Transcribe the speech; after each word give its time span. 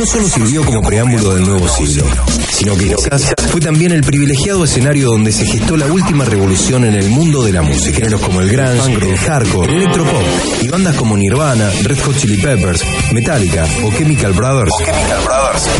no 0.00 0.06
solo 0.06 0.30
sirvió 0.30 0.64
como 0.64 0.80
preámbulo 0.80 1.34
del 1.34 1.44
nuevo 1.44 1.68
siglo, 1.68 2.06
sino 2.50 2.74
que 2.74 2.94
quizás 2.94 3.34
fue 3.50 3.60
también 3.60 3.92
el 3.92 4.00
privilegiado 4.00 4.64
escenario 4.64 5.10
donde 5.10 5.30
se 5.30 5.44
gestó 5.44 5.76
la 5.76 5.88
última 5.88 6.24
revolución 6.24 6.86
en 6.86 6.94
el 6.94 7.10
mundo 7.10 7.44
de 7.44 7.52
la 7.52 7.60
música. 7.60 7.98
Géneros 7.98 8.22
como 8.22 8.40
el 8.40 8.48
grunge, 8.48 8.94
el 8.94 9.18
hardcore, 9.18 9.70
el 9.70 9.82
electropop 9.82 10.22
y 10.62 10.68
bandas 10.68 10.96
como 10.96 11.18
Nirvana, 11.18 11.70
Red 11.82 12.00
Hot 12.00 12.16
Chili 12.16 12.38
Peppers, 12.38 12.82
Metallica 13.12 13.66
o 13.84 13.92
Chemical 13.92 14.32
Brothers, 14.32 14.72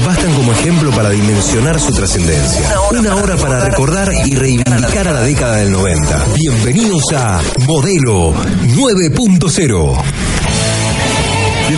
bastan 0.05 0.35
como 0.35 0.53
ejemplo 0.53 0.91
para 0.91 1.09
dimensionar 1.09 1.81
su 1.81 1.95
trascendencia. 1.95 2.61
Una 2.91 3.17
hora 3.17 3.39
para 3.39 3.65
recordar 3.65 4.13
y 4.27 4.35
reivindicar 4.35 5.09
a 5.09 5.15
la 5.15 5.23
década 5.23 5.57
del 5.57 5.73
90. 5.73 6.27
Bienvenidos 6.37 7.05
a 7.15 7.41
Modelo 7.67 8.35
9.0. 8.35 10.50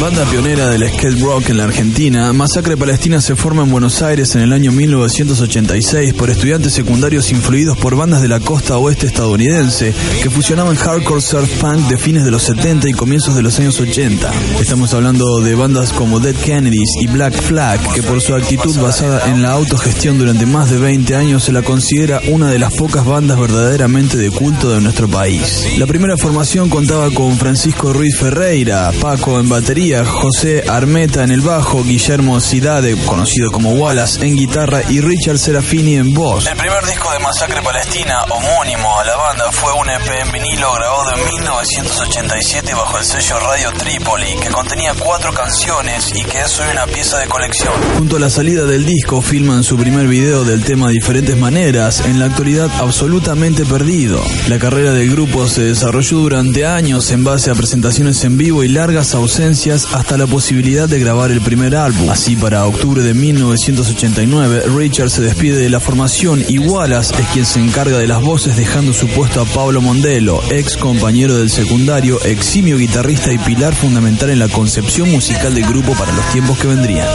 Banda 0.00 0.26
pionera 0.26 0.68
del 0.68 0.86
skate 0.90 1.20
rock 1.20 1.48
en 1.48 1.56
la 1.56 1.64
Argentina, 1.64 2.30
Masacre 2.34 2.76
Palestina 2.76 3.22
se 3.22 3.34
forma 3.34 3.62
en 3.62 3.70
Buenos 3.70 4.02
Aires 4.02 4.34
en 4.34 4.42
el 4.42 4.52
año 4.52 4.70
1986 4.70 6.12
por 6.12 6.28
estudiantes 6.28 6.74
secundarios 6.74 7.32
influidos 7.32 7.78
por 7.78 7.96
bandas 7.96 8.20
de 8.20 8.28
la 8.28 8.38
costa 8.38 8.76
oeste 8.76 9.06
estadounidense 9.06 9.94
que 10.22 10.28
fusionaban 10.28 10.76
hardcore 10.76 11.22
surf 11.22 11.50
punk 11.60 11.88
de 11.88 11.96
fines 11.96 12.26
de 12.26 12.30
los 12.30 12.42
70 12.42 12.90
y 12.90 12.92
comienzos 12.92 13.34
de 13.34 13.42
los 13.42 13.58
años 13.58 13.80
80. 13.80 14.30
Estamos 14.60 14.92
hablando 14.92 15.40
de 15.40 15.54
bandas 15.54 15.94
como 15.94 16.20
Dead 16.20 16.36
Kennedys 16.36 16.96
y 17.00 17.06
Black 17.06 17.34
Flag, 17.34 17.80
que 17.94 18.02
por 18.02 18.20
su 18.20 18.34
actitud 18.34 18.76
basada 18.78 19.30
en 19.30 19.40
la 19.40 19.52
autogestión 19.52 20.18
durante 20.18 20.44
más 20.44 20.70
de 20.70 20.78
20 20.78 21.16
años 21.16 21.44
se 21.44 21.52
la 21.52 21.62
considera 21.62 22.20
una 22.28 22.50
de 22.50 22.58
las 22.58 22.74
pocas 22.74 23.06
bandas 23.06 23.40
verdaderamente 23.40 24.18
de 24.18 24.30
culto 24.30 24.70
de 24.70 24.82
nuestro 24.82 25.08
país. 25.08 25.66
La 25.78 25.86
primera 25.86 26.18
formación 26.18 26.68
contaba 26.68 27.10
con 27.10 27.38
Francisco 27.38 27.94
Ruiz 27.94 28.16
Ferreira, 28.18 28.92
Paco 29.00 29.40
en 29.40 29.48
batería, 29.48 29.85
José 29.94 30.64
Armeta 30.68 31.22
en 31.22 31.30
el 31.30 31.42
bajo, 31.42 31.84
Guillermo 31.84 32.40
Cidade, 32.40 32.96
conocido 33.06 33.52
como 33.52 33.70
Wallace, 33.70 34.26
en 34.26 34.34
guitarra 34.34 34.82
y 34.88 35.00
Richard 35.00 35.38
Serafini 35.38 35.94
en 35.94 36.12
voz. 36.12 36.44
El 36.44 36.56
primer 36.56 36.84
disco 36.84 37.08
de 37.12 37.20
Masacre 37.20 37.62
Palestina, 37.62 38.24
homónimo 38.24 38.98
a 38.98 39.04
la 39.04 39.16
banda, 39.16 39.52
fue 39.52 39.72
un 39.74 39.88
EP 39.88 40.26
en 40.26 40.32
vinilo 40.32 40.72
grabado 40.74 41.14
en 41.14 41.24
1987 41.24 42.74
bajo 42.74 42.98
el 42.98 43.04
sello 43.04 43.38
Radio 43.38 43.70
Tripoli, 43.78 44.34
que 44.42 44.48
contenía 44.48 44.92
cuatro 44.98 45.32
canciones 45.32 46.10
y 46.14 46.24
que 46.24 46.40
es 46.40 46.58
hoy 46.58 46.66
una 46.72 46.86
pieza 46.86 47.18
de 47.18 47.26
colección. 47.28 47.74
Junto 47.96 48.16
a 48.16 48.20
la 48.20 48.30
salida 48.30 48.64
del 48.64 48.84
disco, 48.84 49.22
filman 49.22 49.62
su 49.62 49.76
primer 49.76 50.08
video 50.08 50.44
del 50.44 50.64
tema 50.64 50.88
diferentes 50.88 51.36
maneras, 51.36 52.00
en 52.06 52.18
la 52.18 52.26
actualidad 52.26 52.70
absolutamente 52.80 53.64
perdido. 53.64 54.20
La 54.48 54.58
carrera 54.58 54.92
del 54.92 55.12
grupo 55.12 55.46
se 55.46 55.62
desarrolló 55.62 56.18
durante 56.18 56.66
años 56.66 57.12
en 57.12 57.22
base 57.22 57.52
a 57.52 57.54
presentaciones 57.54 58.24
en 58.24 58.36
vivo 58.36 58.64
y 58.64 58.68
largas 58.68 59.14
ausencias 59.14 59.75
hasta 59.84 60.16
la 60.16 60.26
posibilidad 60.26 60.88
de 60.88 60.98
grabar 60.98 61.30
el 61.30 61.42
primer 61.42 61.76
álbum. 61.76 62.08
Así, 62.08 62.34
para 62.34 62.64
octubre 62.64 63.02
de 63.02 63.12
1989, 63.12 64.62
Richard 64.74 65.10
se 65.10 65.20
despide 65.20 65.58
de 65.58 65.68
la 65.68 65.80
formación 65.80 66.42
y 66.48 66.58
Wallace 66.58 67.14
es 67.20 67.28
quien 67.28 67.44
se 67.44 67.60
encarga 67.60 67.98
de 67.98 68.06
las 68.06 68.22
voces 68.22 68.56
dejando 68.56 68.94
su 68.94 69.06
puesto 69.08 69.42
a 69.42 69.44
Pablo 69.44 69.82
Mondelo, 69.82 70.42
ex 70.50 70.76
compañero 70.78 71.36
del 71.36 71.50
secundario, 71.50 72.22
eximio 72.24 72.78
guitarrista 72.78 73.32
y 73.32 73.38
pilar 73.38 73.74
fundamental 73.74 74.30
en 74.30 74.38
la 74.38 74.48
concepción 74.48 75.10
musical 75.10 75.54
del 75.54 75.66
grupo 75.66 75.92
para 75.92 76.12
los 76.12 76.24
tiempos 76.32 76.58
que 76.58 76.68
vendrían. 76.68 77.06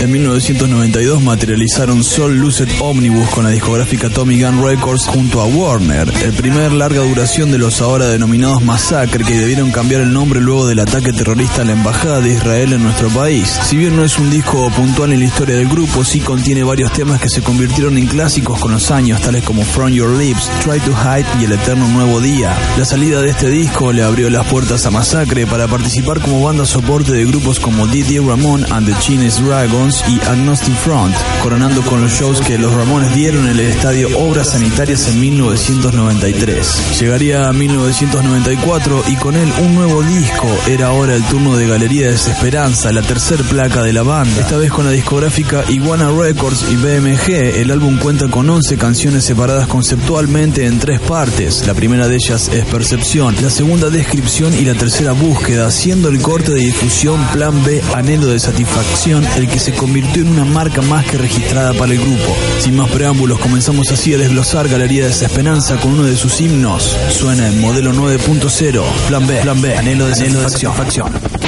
En 0.00 0.12
1992 0.12 1.22
materializaron 1.22 2.04
Soul 2.04 2.36
Lucid 2.36 2.68
Omnibus 2.80 3.30
con 3.30 3.44
la 3.44 3.50
discográfica 3.50 4.10
Tommy 4.10 4.42
Gun 4.42 4.62
Records 4.62 5.06
junto 5.06 5.40
a 5.40 5.46
Warner, 5.46 6.12
el 6.22 6.32
primer 6.34 6.72
larga 6.72 7.00
duración 7.00 7.50
de 7.50 7.58
los 7.58 7.80
ahora 7.80 8.08
denominados 8.08 8.62
Massacre 8.62 9.24
que 9.24 9.38
debieron 9.38 9.70
cambiar 9.70 10.02
el 10.02 10.12
nombre 10.12 10.40
luego 10.40 10.66
del 10.66 10.80
ataque 10.80 11.12
terrorista 11.12 11.62
a 11.62 11.64
la 11.64 11.72
embajada 11.72 12.01
de 12.02 12.32
Israel 12.32 12.72
en 12.72 12.82
nuestro 12.82 13.08
país. 13.10 13.60
Si 13.62 13.76
bien 13.76 13.94
no 13.94 14.02
es 14.02 14.18
un 14.18 14.28
disco 14.28 14.68
puntual 14.70 15.12
en 15.12 15.20
la 15.20 15.26
historia 15.26 15.54
del 15.54 15.68
grupo, 15.68 16.04
sí 16.04 16.18
contiene 16.18 16.64
varios 16.64 16.92
temas 16.92 17.20
que 17.20 17.28
se 17.28 17.42
convirtieron 17.42 17.96
en 17.96 18.08
clásicos 18.08 18.58
con 18.58 18.72
los 18.72 18.90
años, 18.90 19.20
tales 19.20 19.44
como 19.44 19.62
From 19.62 19.90
Your 19.90 20.18
Lips, 20.18 20.50
Try 20.64 20.80
to 20.80 20.90
Hide 20.90 21.24
y 21.40 21.44
El 21.44 21.52
Eterno 21.52 21.86
Nuevo 21.86 22.20
Día. 22.20 22.58
La 22.76 22.84
salida 22.84 23.22
de 23.22 23.30
este 23.30 23.48
disco 23.50 23.92
le 23.92 24.02
abrió 24.02 24.30
las 24.30 24.44
puertas 24.48 24.84
a 24.84 24.90
Masacre 24.90 25.46
para 25.46 25.68
participar 25.68 26.20
como 26.20 26.42
banda 26.42 26.66
soporte 26.66 27.12
de 27.12 27.24
grupos 27.24 27.60
como 27.60 27.86
Didier 27.86 28.24
Ramón 28.24 28.66
and 28.72 28.88
the 28.88 28.98
Chinese 28.98 29.40
Dragons 29.40 30.02
y 30.08 30.20
Agnostic 30.26 30.74
Front, 30.74 31.14
coronando 31.40 31.82
con 31.82 32.00
los 32.00 32.10
shows 32.10 32.40
que 32.40 32.58
los 32.58 32.74
Ramones 32.74 33.14
dieron 33.14 33.44
en 33.44 33.50
el 33.52 33.60
estadio 33.60 34.08
Obras 34.18 34.50
Sanitarias 34.50 35.06
en 35.06 35.20
1993. 35.20 36.98
Llegaría 36.98 37.48
a 37.48 37.52
1994 37.52 39.04
y 39.06 39.14
con 39.14 39.36
él 39.36 39.52
un 39.62 39.76
nuevo 39.76 40.02
disco. 40.02 40.48
Era 40.66 40.88
ahora 40.88 41.14
el 41.14 41.22
turno 41.24 41.56
de 41.56 41.68
Galería 41.68 41.91
Desesperanza, 41.98 42.92
la 42.92 43.02
tercer 43.02 43.42
placa 43.42 43.82
de 43.82 43.92
la 43.92 44.02
banda. 44.02 44.40
Esta 44.40 44.56
vez 44.56 44.70
con 44.70 44.84
la 44.84 44.90
discográfica 44.90 45.64
Iguana 45.68 46.10
Records 46.10 46.64
y 46.70 46.76
BMG, 46.76 47.60
el 47.60 47.70
álbum 47.70 47.98
cuenta 47.98 48.28
con 48.28 48.48
11 48.48 48.76
canciones 48.76 49.24
separadas 49.24 49.66
conceptualmente 49.66 50.66
en 50.66 50.78
tres 50.78 51.00
partes. 51.00 51.66
La 51.66 51.74
primera 51.74 52.08
de 52.08 52.16
ellas 52.16 52.48
es 52.48 52.64
Percepción, 52.66 53.36
la 53.42 53.50
segunda 53.50 53.90
Descripción 53.90 54.52
y 54.54 54.64
la 54.64 54.74
tercera 54.74 55.12
Búsqueda, 55.12 55.70
siendo 55.70 56.08
el 56.08 56.20
corte 56.20 56.52
de 56.52 56.60
difusión 56.60 57.24
Plan 57.32 57.62
B 57.64 57.82
Anhelo 57.94 58.28
de 58.28 58.38
Satisfacción 58.38 59.26
el 59.36 59.48
que 59.48 59.58
se 59.58 59.72
convirtió 59.72 60.22
en 60.22 60.28
una 60.28 60.44
marca 60.44 60.82
más 60.82 61.04
que 61.06 61.18
registrada 61.18 61.72
para 61.74 61.92
el 61.92 61.98
grupo. 61.98 62.36
Sin 62.58 62.76
más 62.76 62.90
preámbulos, 62.90 63.38
comenzamos 63.38 63.90
así 63.90 64.14
a 64.14 64.18
desglosar 64.18 64.68
Galería 64.68 65.06
Desesperanza 65.06 65.76
con 65.76 65.94
uno 65.94 66.04
de 66.04 66.16
sus 66.16 66.40
himnos. 66.40 66.96
Suena 67.10 67.48
en 67.48 67.60
modelo 67.60 67.92
9.0, 67.92 68.82
Plan 69.08 69.26
B, 69.26 69.40
Plan 69.42 69.60
B, 69.60 69.76
Anhelo 69.76 70.06
de 70.06 70.14
Satisfacción. 70.14 71.12
Nadie 71.12 71.28
cree 71.28 71.41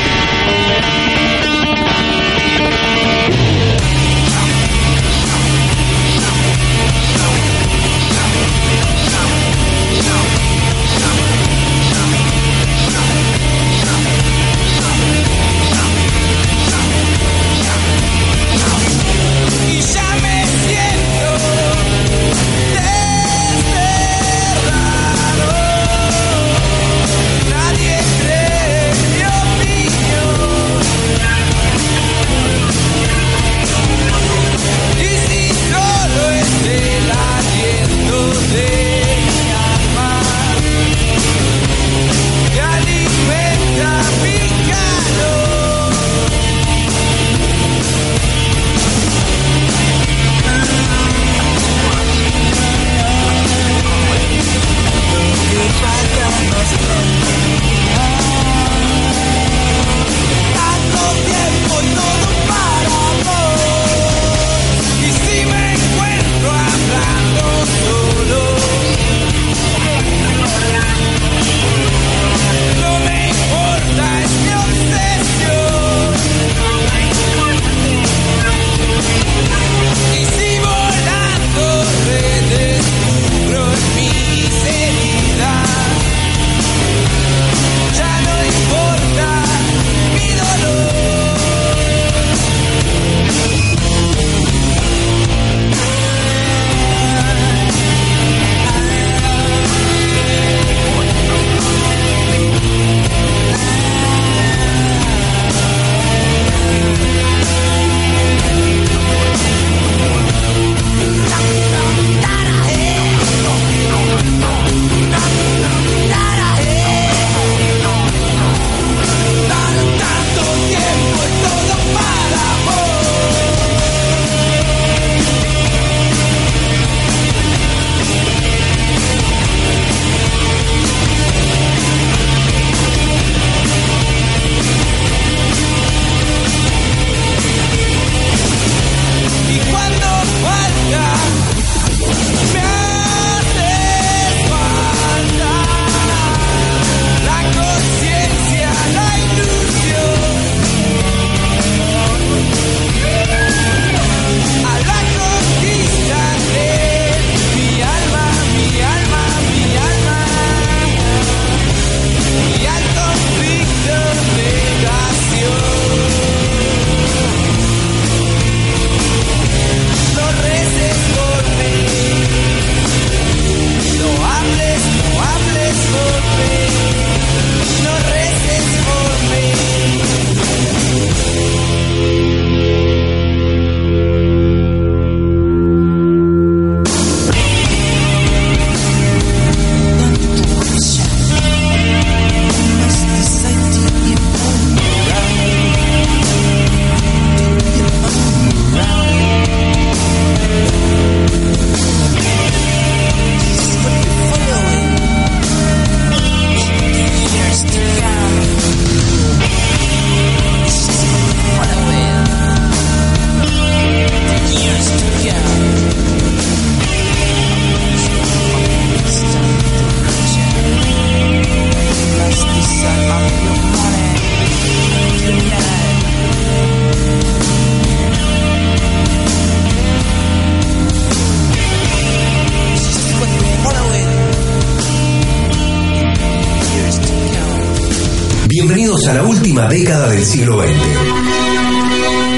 del 240.24 240.32
siglo 240.32 240.62
XX. 240.62 240.72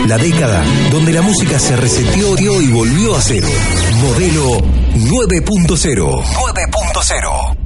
La 0.08 0.18
década 0.18 0.64
donde 0.90 1.12
la 1.12 1.22
música 1.22 1.58
se 1.58 1.76
reseteó 1.76 2.36
y 2.60 2.68
volvió 2.68 3.16
a 3.16 3.20
cero. 3.20 3.48
Modelo 4.02 4.60
9.0. 4.94 6.22
9.0. 6.24 7.56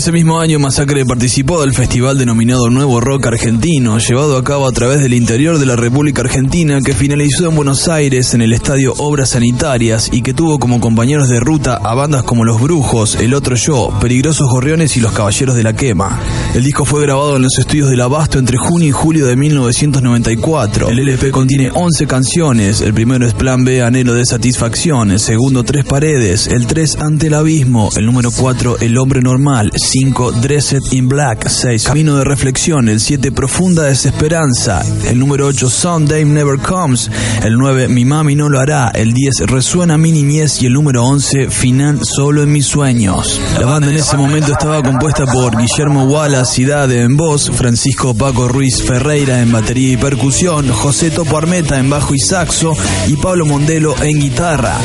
Ese 0.00 0.12
mismo 0.12 0.40
año 0.40 0.58
Masacre 0.58 1.04
participó 1.04 1.60
del 1.60 1.74
festival 1.74 2.16
denominado 2.16 2.70
Nuevo 2.70 3.02
Rock 3.02 3.26
Argentino, 3.26 3.98
llevado 3.98 4.38
a 4.38 4.42
cabo 4.42 4.66
a 4.66 4.72
través 4.72 5.02
del 5.02 5.12
interior 5.12 5.58
de 5.58 5.66
la 5.66 5.76
República 5.76 6.22
Argentina, 6.22 6.80
que 6.82 6.94
finalizó 6.94 7.46
en 7.46 7.54
Buenos 7.54 7.86
Aires 7.86 8.32
en 8.32 8.40
el 8.40 8.54
estadio 8.54 8.94
Obras 8.96 9.28
Sanitarias 9.28 10.08
y 10.10 10.22
que 10.22 10.32
tuvo 10.32 10.58
como 10.58 10.80
compañeros 10.80 11.28
de 11.28 11.38
ruta 11.38 11.74
a 11.74 11.92
bandas 11.92 12.22
como 12.22 12.46
Los 12.46 12.62
Brujos, 12.62 13.16
El 13.16 13.34
Otro 13.34 13.56
Yo, 13.56 13.92
Peligrosos 14.00 14.48
Gorriones 14.48 14.96
y 14.96 15.00
Los 15.00 15.12
Caballeros 15.12 15.54
de 15.54 15.64
la 15.64 15.74
Quema. 15.74 16.18
El 16.54 16.64
disco 16.64 16.86
fue 16.86 17.02
grabado 17.02 17.36
en 17.36 17.42
los 17.42 17.58
estudios 17.58 17.90
del 17.90 18.00
Abasto 18.00 18.38
entre 18.38 18.56
junio 18.56 18.88
y 18.88 18.92
julio 18.92 19.26
de 19.26 19.36
1994. 19.36 20.88
El 20.88 21.00
LP 21.00 21.30
contiene 21.30 21.70
11 21.74 22.06
canciones, 22.06 22.80
el 22.80 22.94
primero 22.94 23.26
es 23.26 23.34
Plan 23.34 23.66
B, 23.66 23.82
Anhelo 23.82 24.14
de 24.14 24.24
Satisfacción, 24.24 25.10
el 25.10 25.20
segundo 25.20 25.62
Tres 25.62 25.84
Paredes, 25.84 26.46
el 26.46 26.66
3 26.66 26.96
Ante 27.00 27.26
el 27.26 27.34
Abismo, 27.34 27.90
el 27.96 28.06
número 28.06 28.30
4 28.30 28.78
El 28.80 28.96
Hombre 28.96 29.20
Normal, 29.20 29.70
5 29.90 30.32
Dressed 30.40 30.92
in 30.92 31.08
Black, 31.08 31.48
6 31.48 31.82
Camino 31.82 32.16
de 32.16 32.22
Reflexión, 32.22 32.88
el 32.88 33.00
7 33.00 33.32
Profunda 33.32 33.82
Desesperanza, 33.82 34.84
el 35.08 35.18
número 35.18 35.48
8 35.48 35.68
Sunday 35.68 36.24
Never 36.24 36.60
Comes, 36.60 37.10
el 37.42 37.58
9 37.58 37.88
Mi 37.88 38.04
Mami 38.04 38.36
No 38.36 38.48
Lo 38.48 38.60
Hará, 38.60 38.92
el 38.94 39.12
10 39.12 39.48
Resuena 39.48 39.98
Mi 39.98 40.12
Niñez 40.12 40.62
y 40.62 40.66
el 40.66 40.74
número 40.74 41.04
11 41.04 41.50
Final 41.50 41.98
Solo 42.04 42.44
en 42.44 42.52
Mis 42.52 42.66
Sueños. 42.66 43.40
La 43.58 43.66
banda 43.66 43.90
en 43.90 43.96
ese 43.96 44.16
momento 44.16 44.52
estaba 44.52 44.80
compuesta 44.80 45.26
por 45.26 45.56
Guillermo 45.56 46.04
Wallace 46.04 46.64
Dade 46.64 47.02
en 47.02 47.16
voz, 47.16 47.50
Francisco 47.50 48.14
Paco 48.14 48.46
Ruiz 48.46 48.80
Ferreira 48.84 49.40
en 49.42 49.50
batería 49.50 49.94
y 49.94 49.96
percusión, 49.96 50.68
José 50.68 51.10
Topo 51.10 51.36
Armeta 51.36 51.80
en 51.80 51.90
bajo 51.90 52.14
y 52.14 52.20
saxo 52.20 52.74
y 53.08 53.16
Pablo 53.16 53.44
Mondelo 53.44 53.96
en 54.00 54.20
guitarra. 54.20 54.78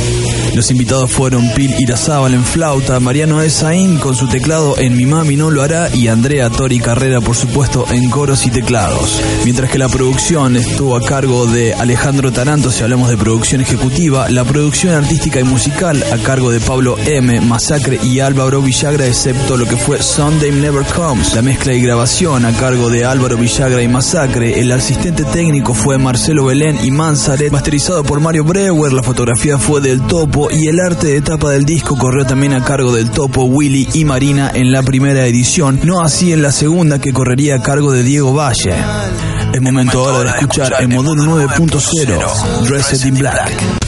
Los 0.56 0.72
invitados 0.72 1.12
fueron 1.12 1.48
Pil 1.54 1.76
Irazábal 1.78 2.34
en 2.34 2.44
flauta, 2.44 3.00
Mariano 3.00 3.42
Esaín 3.44 4.00
con 4.00 4.16
su 4.16 4.28
teclado 4.28 4.76
en 4.80 4.95
Mi 4.96 5.06
Mami 5.06 5.36
No 5.36 5.52
Lo 5.52 5.62
Hará 5.62 5.94
y 5.94 6.08
Andrea 6.08 6.50
Tori 6.50 6.80
Carrera, 6.80 7.20
por 7.20 7.36
supuesto, 7.36 7.86
en 7.92 8.10
coros 8.10 8.46
y 8.46 8.50
teclados. 8.50 9.22
Mientras 9.44 9.70
que 9.70 9.78
la 9.78 9.90
producción 9.90 10.56
estuvo 10.56 10.96
a 10.96 11.02
cargo 11.02 11.46
de 11.48 11.74
Alejandro 11.74 12.32
Taranto, 12.32 12.72
si 12.72 12.82
hablamos 12.82 13.10
de 13.10 13.18
producción 13.18 13.60
ejecutiva, 13.60 14.30
la 14.30 14.46
producción 14.46 14.94
artística 14.94 15.40
y 15.42 15.44
musical 15.44 16.02
a 16.14 16.18
cargo 16.20 16.50
de 16.50 16.62
Pablo 16.62 16.98
M, 17.06 17.42
Masacre 17.42 18.00
y 18.04 18.22
Álvaro 18.22 18.62
Villagra, 18.62 19.06
excepto 19.06 19.58
lo 19.58 19.66
que 19.66 19.76
fue 19.76 20.02
Sunday 20.02 20.52
Never 20.52 20.86
Comes. 20.86 21.36
La 21.36 21.42
mezcla 21.42 21.74
y 21.74 21.82
grabación 21.82 22.46
a 22.46 22.54
cargo 22.54 22.90
de 22.90 23.04
Álvaro 23.04 23.38
Villagra 23.38 23.82
y 23.82 23.90
Masacre. 23.90 24.62
El 24.62 24.72
asistente 24.72 25.26
técnico 25.26 25.74
fue 25.74 25.98
Marcelo 25.98 26.46
Belén 26.46 26.80
y 26.84 26.92
Manzaret, 26.92 27.52
masterizado 27.52 28.04
por 28.04 28.22
Mario 28.22 28.46
Brewer. 28.46 28.94
La 28.94 29.04
fotografía 29.04 29.58
fue 29.58 29.82
del 29.82 30.02
Topo 30.04 30.50
y 30.50 30.68
el 30.70 30.80
arte 30.80 31.08
de 31.08 31.22
tapa 31.22 31.52
del 31.52 31.66
disco 31.66 31.98
corrió 31.98 32.26
también 32.26 32.54
a 32.54 32.64
cargo 32.64 32.94
del 32.94 33.12
Topo, 33.12 33.44
Willy 33.44 33.90
y 33.94 34.06
Marina 34.06 34.52
en 34.54 34.72
la 34.72 34.75
primera 34.84 35.26
edición, 35.26 35.80
no 35.84 36.02
así 36.02 36.34
en 36.34 36.42
la 36.42 36.52
segunda 36.52 37.00
que 37.00 37.14
correría 37.14 37.56
a 37.56 37.62
cargo 37.62 37.92
de 37.92 38.04
Diego 38.04 38.34
Valle. 38.34 38.74
Es 39.54 39.62
momento 39.62 40.08
ahora 40.08 40.32
de 40.32 40.38
escuchar 40.40 40.74
el 40.80 40.90
modelo 40.90 41.24
9.0, 41.24 42.68
Dressed 42.68 43.06
in 43.08 43.16
Black. 43.16 43.85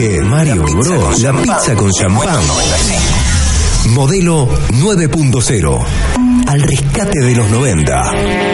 Bros. 0.00 1.20
La 1.20 1.32
pizza 1.42 1.74
con 1.76 1.90
champán. 1.90 2.40
Modelo 3.90 4.48
9.0. 4.72 5.84
Al 6.46 6.62
rescate 6.62 7.20
de 7.20 7.34
los 7.34 7.50
90. 7.50 8.49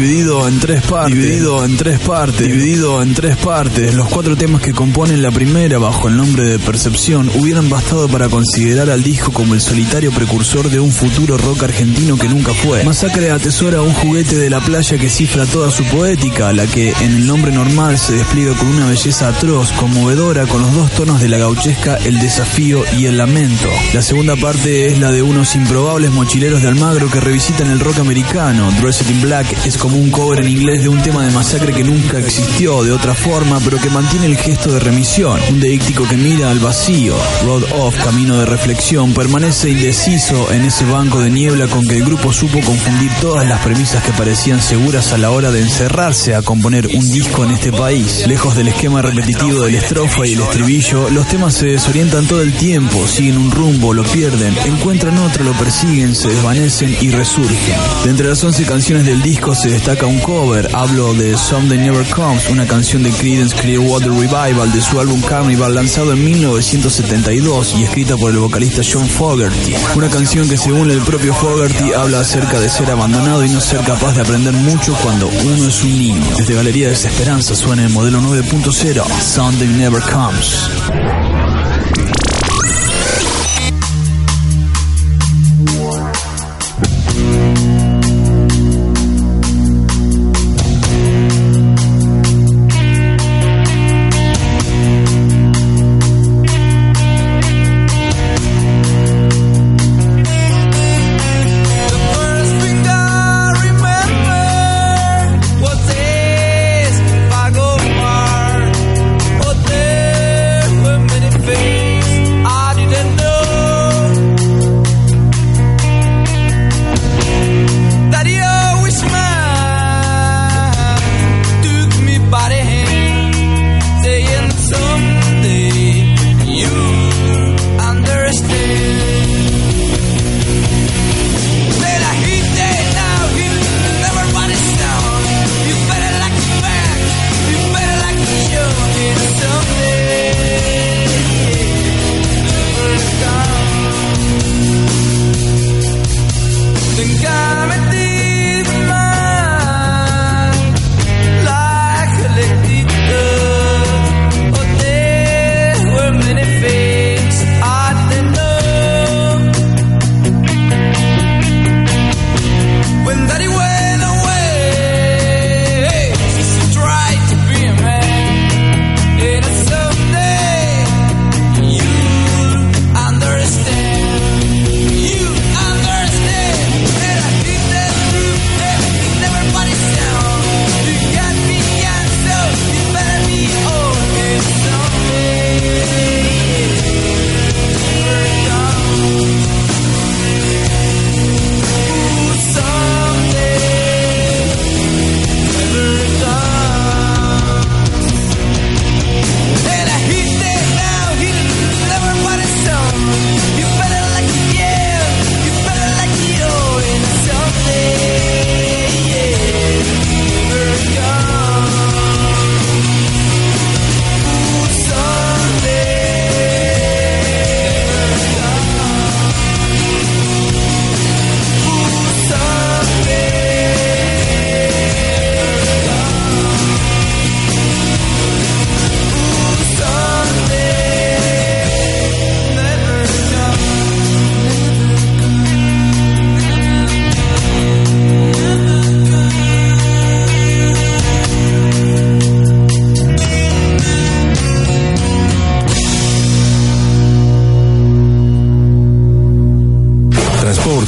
Dividido 0.00 0.48
en 0.48 0.58
tres 0.58 0.80
partes. 0.80 1.14
Dividido 1.14 1.62
en 1.62 1.76
tres 1.76 1.98
partes. 2.00 2.46
Dividido 2.46 3.02
en 3.02 3.12
tres 3.12 3.36
partes. 3.36 3.94
Los 3.94 4.08
cuatro 4.08 4.34
temas 4.34 4.62
que 4.62 4.72
componen 4.72 5.20
la 5.20 5.30
primera 5.30 5.76
bajo 5.76 6.08
el 6.08 6.16
nombre 6.16 6.48
de 6.48 6.58
Percepción 6.58 7.30
hubieran 7.34 7.68
bastado 7.68 8.08
para 8.08 8.30
considerar 8.30 8.88
al 8.88 9.02
disco 9.02 9.30
como 9.30 9.52
el 9.52 9.60
solitario 9.60 10.10
precursor 10.10 10.70
de 10.70 10.80
un 10.80 10.90
futuro 10.90 11.36
rock 11.36 11.64
argentino 11.64 12.16
que 12.16 12.30
nunca 12.30 12.54
fue. 12.54 12.82
Masacre 12.82 13.30
atesora 13.30 13.82
un 13.82 13.92
juguete 13.92 14.38
de 14.38 14.48
la 14.48 14.60
playa 14.60 14.96
que 14.96 15.10
cifra 15.10 15.44
toda 15.44 15.70
su 15.70 15.84
poética, 15.84 16.50
la 16.54 16.66
que 16.66 16.94
en 17.02 17.16
el 17.16 17.26
nombre 17.26 17.52
normal 17.52 17.98
se 17.98 18.14
despliega 18.14 18.54
con 18.54 18.68
una 18.68 18.86
belleza 18.86 19.28
atroz, 19.28 19.70
conmovedora, 19.72 20.46
con 20.46 20.62
los 20.62 20.74
dos 20.74 20.90
tonos 20.92 21.20
de 21.20 21.28
la 21.28 21.36
gauchesca, 21.36 21.96
el 21.96 22.18
desafío 22.20 22.84
y 22.98 23.04
el 23.04 23.18
lamento. 23.18 23.68
La 23.92 24.00
segunda 24.00 24.34
parte 24.34 24.86
es 24.86 24.98
la 24.98 25.12
de 25.12 25.20
unos 25.20 25.54
improbables 25.56 26.10
mochileros 26.10 26.62
de 26.62 26.68
Almagro 26.68 27.10
que 27.10 27.20
revisitan 27.20 27.70
el 27.70 27.80
rock 27.80 27.98
americano. 27.98 28.72
Dressed 28.80 29.10
in 29.10 29.20
Black 29.20 29.66
es 29.66 29.76
como 29.76 29.89
un 29.96 30.10
cover 30.10 30.40
en 30.40 30.48
inglés 30.48 30.82
de 30.82 30.88
un 30.88 31.00
tema 31.02 31.24
de 31.24 31.30
masacre 31.30 31.72
que 31.72 31.84
nunca 31.84 32.18
existió 32.18 32.82
de 32.82 32.92
otra 32.92 33.14
forma, 33.14 33.58
pero 33.64 33.78
que 33.78 33.90
mantiene 33.90 34.26
el 34.26 34.36
gesto 34.36 34.72
de 34.72 34.80
remisión. 34.80 35.40
Un 35.50 35.60
deíctico 35.60 36.06
que 36.08 36.16
mira 36.16 36.50
al 36.50 36.58
vacío. 36.58 37.14
Road 37.44 37.64
Off, 37.72 37.96
camino 38.04 38.38
de 38.38 38.46
reflexión, 38.46 39.12
permanece 39.12 39.70
indeciso 39.70 40.52
en 40.52 40.64
ese 40.64 40.84
banco 40.84 41.20
de 41.20 41.30
niebla 41.30 41.66
con 41.66 41.86
que 41.86 41.96
el 41.96 42.04
grupo 42.04 42.32
supo 42.32 42.60
confundir 42.60 43.10
todas 43.20 43.48
las 43.48 43.60
premisas 43.60 44.02
que 44.04 44.12
parecían 44.12 44.60
seguras 44.60 45.12
a 45.12 45.18
la 45.18 45.30
hora 45.30 45.50
de 45.50 45.60
encerrarse 45.60 46.34
a 46.34 46.42
componer 46.42 46.86
un 46.88 47.10
disco 47.10 47.44
en 47.44 47.52
este 47.52 47.72
país. 47.72 48.26
Lejos 48.26 48.56
del 48.56 48.68
esquema 48.68 49.02
repetitivo 49.02 49.62
del 49.64 49.74
estrofa 49.74 50.26
y 50.26 50.34
el 50.34 50.40
estribillo, 50.40 51.10
los 51.10 51.26
temas 51.28 51.54
se 51.54 51.66
desorientan 51.66 52.26
todo 52.26 52.42
el 52.42 52.52
tiempo, 52.52 53.06
siguen 53.06 53.38
un 53.38 53.50
rumbo, 53.50 53.92
lo 53.92 54.02
pierden, 54.04 54.56
encuentran 54.64 55.18
otro, 55.18 55.44
lo 55.44 55.52
persiguen, 55.52 56.14
se 56.14 56.28
desvanecen 56.28 56.96
y 57.00 57.10
resurgen. 57.10 57.76
De 58.04 58.10
entre 58.10 58.28
las 58.28 58.42
11 58.42 58.64
canciones 58.64 59.06
del 59.06 59.22
disco 59.22 59.54
se 59.54 59.68
destaca 59.80 60.04
un 60.04 60.18
cover, 60.18 60.68
hablo 60.74 61.14
de 61.14 61.38
Someday 61.38 61.78
Never 61.78 62.06
Comes, 62.10 62.50
una 62.50 62.66
canción 62.66 63.02
de 63.02 63.10
Creedence 63.12 63.56
Clearwater 63.56 64.10
Revival 64.10 64.70
de 64.70 64.80
su 64.82 65.00
álbum 65.00 65.22
Carnival 65.22 65.74
lanzado 65.74 66.12
en 66.12 66.22
1972 66.22 67.76
y 67.78 67.84
escrita 67.84 68.14
por 68.18 68.30
el 68.30 68.40
vocalista 68.40 68.82
John 68.84 69.08
Fogerty. 69.08 69.74
Una 69.96 70.10
canción 70.10 70.46
que 70.50 70.58
según 70.58 70.90
el 70.90 71.00
propio 71.00 71.32
Fogerty 71.32 71.94
habla 71.94 72.20
acerca 72.20 72.60
de 72.60 72.68
ser 72.68 72.90
abandonado 72.90 73.42
y 73.42 73.48
no 73.48 73.58
ser 73.58 73.80
capaz 73.80 74.12
de 74.16 74.20
aprender 74.20 74.52
mucho 74.52 74.92
cuando 75.02 75.28
uno 75.28 75.68
es 75.68 75.82
un 75.82 75.98
niño. 75.98 76.30
Desde 76.36 76.54
Galería 76.54 76.84
de 76.84 76.90
Desesperanza 76.90 77.54
suena 77.54 77.82
el 77.82 77.90
modelo 77.90 78.20
9.0, 78.20 79.02
Someday 79.18 79.68
Never 79.68 80.02
Comes. 80.02 81.29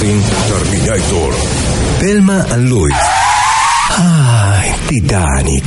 Terminator. 0.02 1.32
Thelma 2.00 2.44
and 2.50 2.68
Louis. 2.68 2.92
Ay, 3.96 4.74
Titanic. 4.88 5.64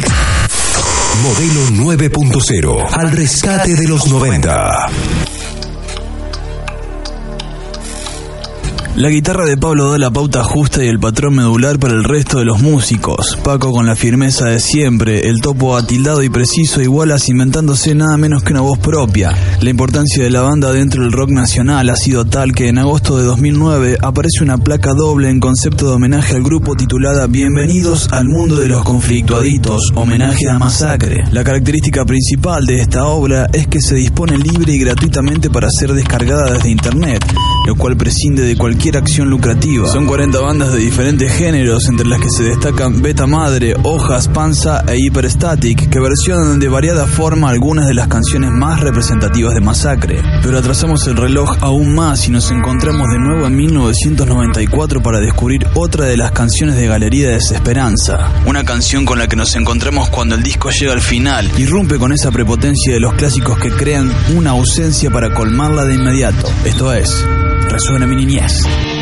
Modelo 1.24 1.70
9.0. 1.70 2.86
Al 2.92 3.12
rescate 3.12 3.76
de 3.76 3.88
los 3.88 4.08
90. 4.08 5.25
La 8.98 9.10
guitarra 9.10 9.44
de 9.44 9.58
Pablo 9.58 9.92
da 9.92 9.98
la 9.98 10.10
pauta 10.10 10.42
justa 10.42 10.82
y 10.82 10.88
el 10.88 11.02
patrón 11.02 11.36
medular 11.36 11.78
para 11.80 11.96
el 11.96 12.06
resto 12.06 12.40
de 12.40 12.46
los 12.46 12.62
músicos. 12.62 13.38
Paco 13.44 13.74
con 13.74 13.86
la 13.86 13.98
firmeza 13.98 14.46
de 14.46 14.62
siempre, 14.62 15.28
el 15.28 15.42
topo 15.42 15.76
atildado 15.76 16.24
y 16.24 16.30
preciso 16.30 16.82
igual 16.82 17.14
inventándose 17.28 17.94
nada 17.94 18.16
menos 18.16 18.42
que 18.42 18.54
una 18.54 18.62
voz 18.62 18.80
propia. 18.80 19.34
La 19.60 19.70
importancia 19.70 20.24
de 20.24 20.30
la 20.30 20.44
banda 20.44 20.72
dentro 20.72 21.04
del 21.04 21.12
rock 21.12 21.30
nacional 21.32 21.90
ha 21.90 21.98
sido 21.98 22.24
tal 22.24 22.54
que 22.54 22.70
en 22.70 22.78
agosto 22.78 23.18
de 23.18 23.26
2009 23.26 23.98
aparece 24.02 24.44
una 24.44 24.60
placa 24.60 24.94
doble 24.94 25.30
en 25.30 25.42
concepto 25.42 25.90
de 25.90 25.96
homenaje 25.96 26.34
al 26.34 26.44
grupo 26.44 26.74
titulada 26.76 27.28
Bienvenidos 27.28 28.08
al 28.14 28.30
mundo 28.30 28.56
de 28.56 28.70
los 28.70 28.82
conflictuaditos, 28.86 29.92
homenaje 29.96 30.50
a 30.50 30.58
Masacre. 30.58 31.26
La 31.34 31.44
característica 31.44 32.06
principal 32.06 32.66
de 32.66 32.80
esta 32.80 33.04
obra 33.04 33.50
es 33.52 33.68
que 33.68 33.82
se 33.82 33.96
dispone 33.96 34.38
libre 34.38 34.72
y 34.72 34.80
gratuitamente 34.80 35.50
para 35.50 35.68
ser 35.70 35.92
descargada 35.92 36.54
desde 36.54 36.70
internet, 36.70 37.26
lo 37.68 37.76
cual 37.76 37.98
prescinde 37.98 38.44
de 38.44 38.56
cualquier 38.56 38.85
acción 38.94 39.30
lucrativa. 39.30 39.88
Son 39.88 40.06
40 40.06 40.40
bandas 40.40 40.72
de 40.72 40.80
diferentes 40.80 41.32
géneros, 41.32 41.88
entre 41.90 42.06
las 42.06 42.20
que 42.20 42.30
se 42.30 42.44
destacan 42.44 43.02
Beta 43.02 43.26
Madre, 43.26 43.76
Hojas, 43.82 44.28
Panza 44.28 44.84
e 44.88 44.98
Hyperstatic, 44.98 45.90
que 45.90 46.00
versionan 46.00 46.60
de 46.60 46.68
variada 46.68 47.08
forma 47.08 47.50
algunas 47.50 47.88
de 47.88 47.96
las 47.96 48.08
canciones 48.08 48.52
más 48.52 48.82
representativas 48.82 49.56
de 49.56 49.62
Masacre. 49.62 50.22
Pero 50.44 50.60
atrasamos 50.60 51.08
el 51.08 51.18
reloj 51.18 51.58
aún 51.62 51.96
más 51.96 52.28
y 52.28 52.32
nos 52.32 52.52
encontramos 52.52 53.08
de 53.12 53.20
nuevo 53.20 53.48
en 53.48 53.56
1994 53.56 55.02
para 55.02 55.20
descubrir 55.20 55.66
otra 55.74 56.06
de 56.06 56.18
las 56.18 56.32
canciones 56.32 56.76
de 56.76 56.88
Galería 56.88 57.30
de 57.30 57.34
Desesperanza. 57.36 58.30
Una 58.46 58.64
canción 58.64 59.06
con 59.06 59.18
la 59.18 59.28
que 59.28 59.36
nos 59.36 59.56
encontramos 59.56 60.10
cuando 60.10 60.36
el 60.36 60.44
disco 60.44 60.70
llega 60.70 60.94
al 60.94 61.02
final, 61.02 61.50
irrumpe 61.58 61.98
con 61.98 62.12
esa 62.12 62.32
prepotencia 62.32 62.94
de 62.94 63.00
los 63.00 63.16
clásicos 63.16 63.58
que 63.58 63.72
crean 63.72 64.12
una 64.36 64.52
ausencia 64.52 65.10
para 65.10 65.34
colmarla 65.34 65.86
de 65.86 65.96
inmediato. 65.96 66.48
Esto 66.66 66.94
es, 66.94 67.26
resuena 67.76 68.08
mi 68.08 68.16
niñez. 68.16 68.95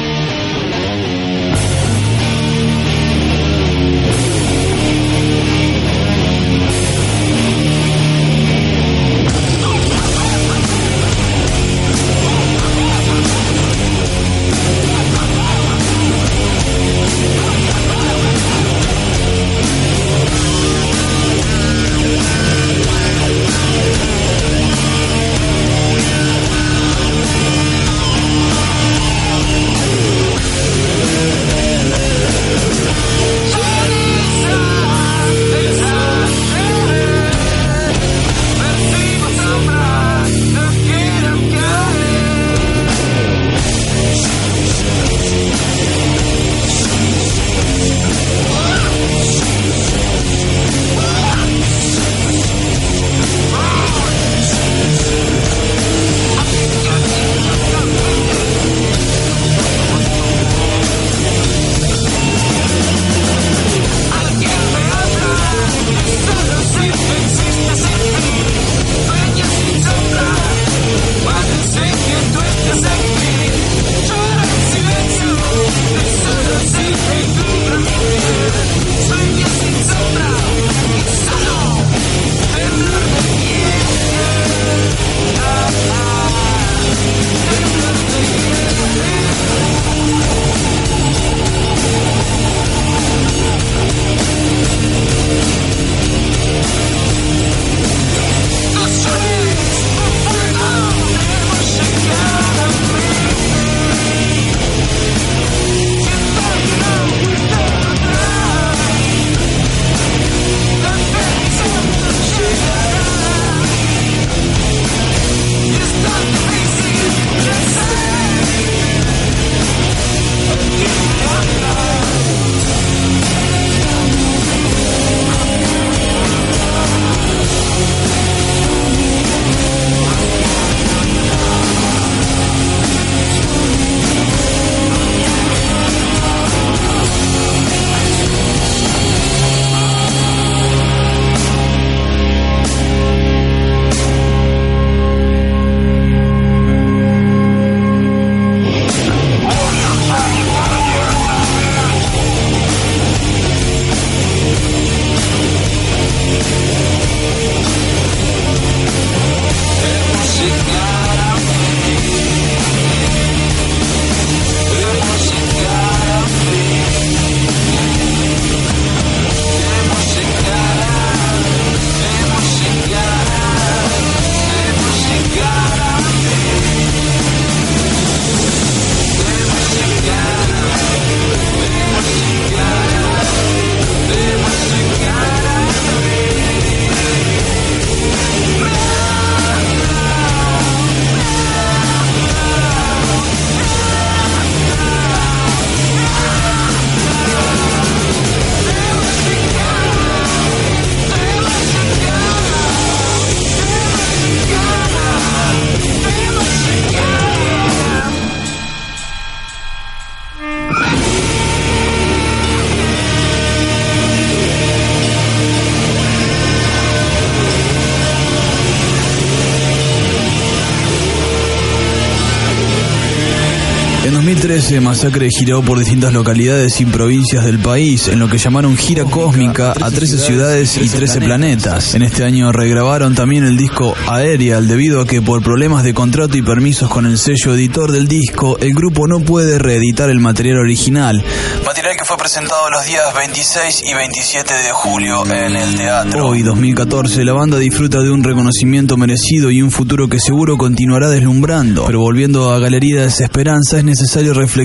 2013, 224.74 224.82
Masacre 224.82 225.30
giró 225.30 225.62
por 225.62 225.78
distintas 225.78 226.14
localidades 226.14 226.80
y 226.82 226.86
provincias 226.86 227.46
del 227.46 227.60
país, 227.60 228.08
en 228.08 228.20
lo 228.20 228.28
que 228.28 228.38
llamaron 228.38 228.76
gira 228.76 229.04
cósmica 229.06 229.74
a 229.80 229.92
13 229.92 230.18
ciudades 230.18 230.78
y 230.78 230.90
13 230.90 231.22
planetas. 231.22 231.94
En 231.94 232.02
este 232.02 232.24
año 232.24 232.52
regrabaron 232.52 233.14
también 233.14 233.44
el 233.44 233.58
disco 233.58 233.96
Aerial, 234.08 234.68
debido 234.68 235.02
a 235.02 235.06
que 235.06 235.22
por 235.22 235.44
problemas 235.44 235.84
de 235.84 235.94
contrato 235.94 236.38
y 236.38 236.42
permisos 236.42 236.90
con 236.90 237.06
el 237.06 237.18
sello 237.18 237.54
editor 237.54 237.92
del 237.92 238.08
disco, 238.08 238.58
el 238.60 238.74
grupo 238.74 239.08
no 239.08 239.20
puede 239.20 239.60
reeditar 239.60 240.10
el 240.10 240.20
material 240.20 240.58
original. 240.58 241.24
Material 241.66 241.96
que 241.98 242.06
fue 242.06 242.18
presentado 242.18 242.70
los 242.72 242.86
días 242.86 243.04
26 243.16 243.84
y 243.86 243.94
27 243.94 244.54
de 244.54 244.72
julio 244.72 245.24
en 245.26 245.56
el 245.56 245.76
teatro. 245.76 246.28
Hoy, 246.28 246.42
2014, 246.42 247.24
la 247.24 247.34
banda 247.34 247.58
disfruta 247.60 248.00
de 248.00 248.10
un 248.10 248.24
reconocimiento 248.24 248.98
merecido 248.98 249.52
y 249.52 249.62
un 249.62 249.72
futuro 249.72 250.08
que 250.08 250.20
seguro 250.20 250.58
continuará 250.58 251.10
deslumbrando. 251.10 251.86
Pero 251.86 252.00
volviendo 252.00 252.52
a 252.52 252.60
Galería 252.60 253.00
de 253.00 253.06
Desesperanza, 253.06 253.78
es 253.78 253.84
necesario 253.84 254.34
reflexionar 254.34 254.63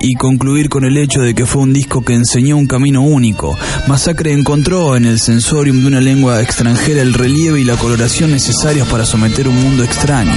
y 0.00 0.14
concluir 0.14 0.68
con 0.68 0.84
el 0.84 0.96
hecho 0.96 1.20
de 1.20 1.34
que 1.34 1.46
fue 1.46 1.62
un 1.62 1.72
disco 1.72 2.02
que 2.02 2.14
enseñó 2.14 2.56
un 2.56 2.66
camino 2.66 3.02
único. 3.02 3.56
Masacre 3.86 4.32
encontró 4.32 4.96
en 4.96 5.04
el 5.04 5.18
sensorium 5.18 5.80
de 5.80 5.86
una 5.86 6.00
lengua 6.00 6.42
extranjera 6.42 7.02
el 7.02 7.14
relieve 7.14 7.60
y 7.60 7.64
la 7.64 7.76
coloración 7.76 8.30
necesarios 8.30 8.86
para 8.88 9.04
someter 9.04 9.48
un 9.48 9.60
mundo 9.62 9.84
extraño. 9.84 10.32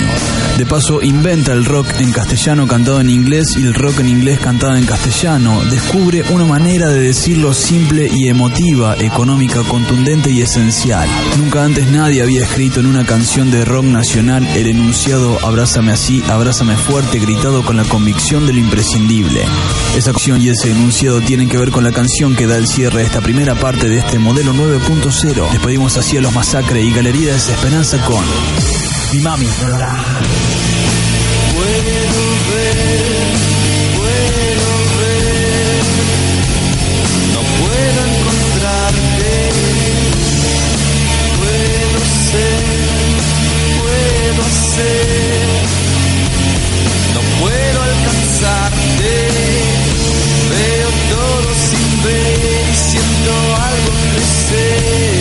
De 0.57 0.65
paso, 0.65 1.01
inventa 1.01 1.53
el 1.53 1.65
rock 1.65 1.87
en 1.99 2.11
castellano 2.11 2.67
cantado 2.67 3.01
en 3.01 3.09
inglés 3.09 3.55
y 3.57 3.63
el 3.63 3.73
rock 3.73 3.99
en 3.99 4.09
inglés 4.09 4.39
cantado 4.39 4.75
en 4.75 4.85
castellano. 4.85 5.61
Descubre 5.69 6.23
una 6.29 6.45
manera 6.45 6.89
de 6.89 6.99
decirlo 6.99 7.53
simple 7.53 8.09
y 8.13 8.27
emotiva, 8.27 8.95
económica, 8.97 9.61
contundente 9.63 10.29
y 10.29 10.41
esencial. 10.41 11.09
Nunca 11.37 11.63
antes 11.63 11.89
nadie 11.91 12.21
había 12.21 12.43
escrito 12.43 12.79
en 12.79 12.85
una 12.85 13.05
canción 13.05 13.51
de 13.51 13.65
rock 13.65 13.85
nacional 13.85 14.47
el 14.55 14.67
enunciado 14.67 15.37
Abrázame 15.43 15.91
así, 15.91 16.23
abrázame 16.29 16.75
fuerte, 16.75 17.19
gritado 17.19 17.63
con 17.63 17.75
la 17.75 17.83
convicción 17.83 18.45
de 18.45 18.53
lo 18.53 18.59
esa 19.95 20.11
acción 20.11 20.41
y 20.41 20.49
ese 20.49 20.71
enunciado 20.71 21.21
tienen 21.21 21.47
que 21.47 21.57
ver 21.57 21.71
con 21.71 21.83
la 21.83 21.91
canción 21.91 22.35
que 22.35 22.45
da 22.45 22.57
el 22.57 22.67
cierre 22.67 22.99
de 22.99 23.05
esta 23.05 23.21
primera 23.21 23.55
parte 23.55 23.87
de 23.87 23.99
este 23.99 24.19
modelo 24.19 24.53
9.0. 24.53 25.51
Despedimos 25.51 25.97
así 25.97 26.17
a 26.17 26.21
los 26.21 26.33
Masacre 26.33 26.81
y 26.81 26.91
Galería 26.91 27.33
Desesperanza 27.33 28.03
con 28.05 28.23
Mi 29.13 29.21
Mami. 29.21 29.47
say 44.81 45.10
veo 50.51 50.89
todo 51.09 51.53
sin 51.53 52.03
ver 52.03 52.69
y 52.71 52.75
siento 52.75 53.31
algo 53.55 53.93
crecer. 54.13 55.20